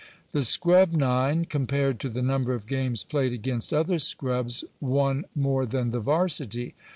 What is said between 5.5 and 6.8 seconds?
than the varsity.